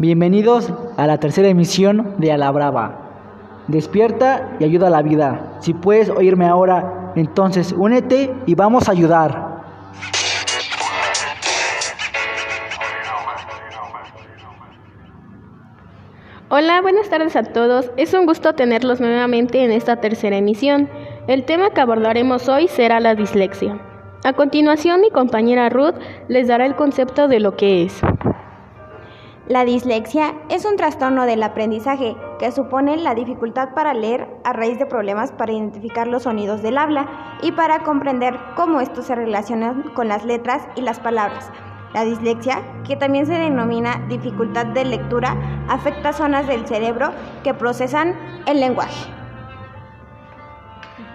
[0.00, 3.64] Bienvenidos a la tercera emisión de A la Brava.
[3.66, 5.56] Despierta y ayuda a la vida.
[5.58, 9.58] Si puedes oírme ahora, entonces únete y vamos a ayudar.
[16.48, 17.90] Hola, buenas tardes a todos.
[17.96, 20.88] Es un gusto tenerlos nuevamente en esta tercera emisión.
[21.26, 23.80] El tema que abordaremos hoy será la dislexia.
[24.22, 25.96] A continuación, mi compañera Ruth
[26.28, 28.00] les dará el concepto de lo que es.
[29.48, 34.78] La dislexia es un trastorno del aprendizaje que supone la dificultad para leer a raíz
[34.78, 39.84] de problemas para identificar los sonidos del habla y para comprender cómo estos se relacionan
[39.94, 41.50] con las letras y las palabras.
[41.94, 45.34] La dislexia, que también se denomina dificultad de lectura,
[45.66, 47.12] afecta zonas del cerebro
[47.42, 49.10] que procesan el lenguaje.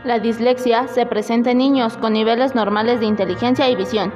[0.06, 4.12] La dislexia se presenta en niños con niveles normales de inteligencia y visión.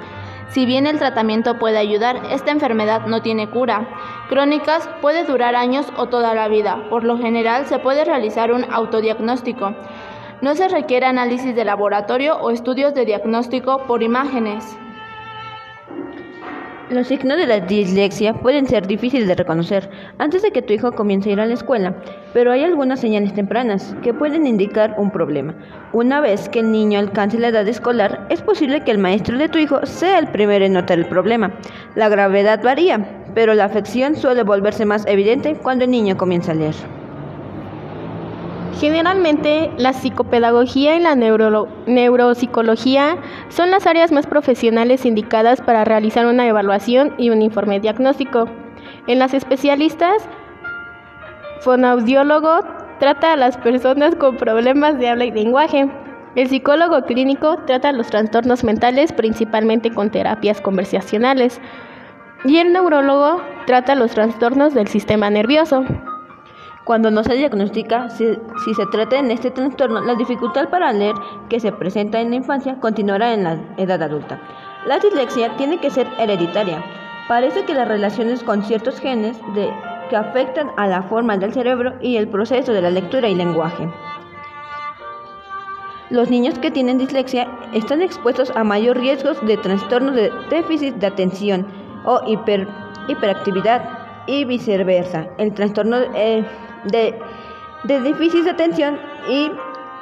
[0.50, 3.88] Si bien el tratamiento puede ayudar, esta enfermedad no tiene cura.
[4.30, 6.88] Crónicas puede durar años o toda la vida.
[6.90, 9.76] Por lo general se puede realizar un autodiagnóstico.
[10.41, 14.77] No se requiere análisis de laboratorio o estudios de diagnóstico por imágenes.
[16.90, 20.93] Los signos de la dislexia pueden ser difíciles de reconocer antes de que tu hijo
[20.93, 21.93] comience a ir a la escuela,
[22.34, 25.54] pero hay algunas señales tempranas que pueden indicar un problema.
[25.91, 29.49] Una vez que el niño alcance la edad escolar, es posible que el maestro de
[29.49, 31.52] tu hijo sea el primero en notar el problema.
[31.96, 36.55] La gravedad varía, pero la afección suele volverse más evidente cuando el niño comienza a
[36.55, 36.96] leer.
[38.79, 43.18] Generalmente, la psicopedagogía y la neuropsicología
[43.49, 48.48] son las áreas más profesionales indicadas para realizar una evaluación y un informe diagnóstico.
[49.07, 50.27] En las especialistas,
[51.62, 52.59] fonaudiólogo
[52.99, 55.90] trata a las personas con problemas de habla y lenguaje.
[56.35, 61.59] El psicólogo clínico trata los trastornos mentales principalmente con terapias conversacionales.
[62.46, 65.84] Y el neurólogo trata los trastornos del sistema nervioso.
[66.88, 71.16] Cuando no se diagnostica si, se trata en este trastorno, la dificultad para leer
[71.50, 74.40] que se presenta en la infancia continuará en la edad adulta.
[74.86, 76.81] La dislexia tiene que ser hereditaria.
[77.28, 79.38] Parece que las relaciones con ciertos genes
[80.09, 83.90] que afectan a la forma del cerebro y el proceso de la lectura y lenguaje.
[86.09, 91.08] Los niños que tienen dislexia están expuestos a mayor riesgos de trastornos de déficit de
[91.08, 91.68] atención
[92.06, 92.22] o
[93.09, 93.90] hiperactividad
[94.25, 95.28] y viceversa.
[95.38, 96.46] El trastorno eh,
[96.88, 97.18] de,
[97.84, 99.00] de de atención
[99.30, 99.52] y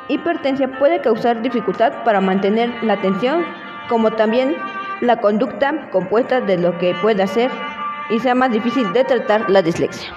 [0.07, 3.45] hipertensión puede causar dificultad para mantener la atención,
[3.89, 4.55] como también
[5.01, 7.51] la conducta compuesta de lo que puede hacer
[8.09, 10.13] y sea más difícil de tratar la dislexia.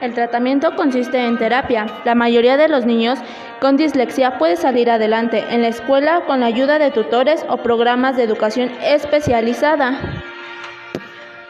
[0.00, 1.86] El tratamiento consiste en terapia.
[2.04, 3.18] La mayoría de los niños
[3.60, 8.16] con dislexia puede salir adelante en la escuela con la ayuda de tutores o programas
[8.16, 10.17] de educación especializada.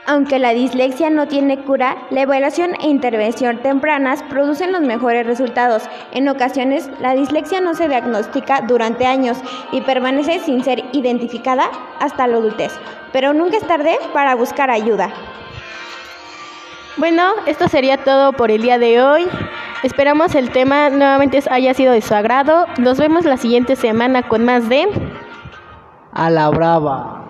[0.09, 5.83] Aunque la dislexia no tiene cura, la evaluación e intervención tempranas producen los mejores resultados.
[6.13, 9.37] En ocasiones, la dislexia no se diagnostica durante años
[9.71, 11.71] y permanece sin ser identificada
[12.01, 12.73] hasta la adultez,
[13.13, 15.13] pero nunca es tarde para buscar ayuda.
[16.97, 19.29] Bueno, esto sería todo por el día de hoy.
[19.83, 22.65] Esperamos el tema nuevamente haya sido de su agrado.
[22.79, 24.89] Nos vemos la siguiente semana con más de...
[26.15, 27.27] A la brava.